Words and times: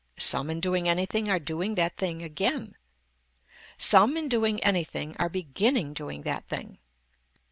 Some 0.17 0.49
in 0.49 0.59
doing 0.59 0.89
anything 0.89 1.29
are 1.29 1.37
doing 1.37 1.75
that 1.75 1.95
thing 1.95 2.23
again. 2.23 2.75
Some 3.77 4.17
in 4.17 4.29
doing 4.29 4.59
anything 4.63 5.15
are 5.19 5.29
beginning 5.29 5.93
doing 5.93 6.23
that 6.23 6.47
thing. 6.47 6.79